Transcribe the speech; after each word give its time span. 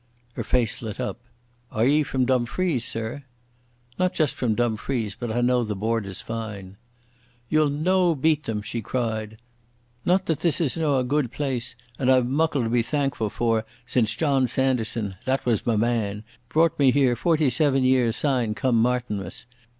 Her 0.33 0.43
face 0.43 0.81
lit 0.81 0.99
up. 0.99 1.19
"Are 1.71 1.85
ye 1.85 2.01
from 2.01 2.25
Dumfries, 2.25 2.83
sir?" 2.83 3.23
"Not 3.99 4.15
just 4.15 4.33
from 4.33 4.55
Dumfries, 4.55 5.13
but 5.13 5.31
I 5.31 5.41
know 5.41 5.63
the 5.63 5.75
Borders 5.75 6.21
fine." 6.21 6.77
"Ye'll 7.49 7.69
no 7.69 8.15
beat 8.15 8.45
them," 8.45 8.63
she 8.63 8.81
cried. 8.81 9.37
"Not 10.03 10.25
that 10.25 10.39
this 10.39 10.59
is 10.59 10.75
no 10.75 10.95
a 10.97 11.03
guid 11.03 11.31
place 11.31 11.75
and 11.99 12.09
I've 12.11 12.25
muckle 12.25 12.63
to 12.63 12.69
be 12.71 12.81
thankfu' 12.81 13.29
for 13.29 13.63
since 13.85 14.15
John 14.15 14.47
Sanderson—that 14.47 15.45
was 15.45 15.67
ma 15.67 15.77
man—brought 15.77 16.79
me 16.79 16.89
here 16.89 17.15
forty 17.15 17.51
seeven 17.51 17.83
year 17.83 18.11
syne 18.11 18.55
come 18.55 18.81
Martinmas. 18.81 19.45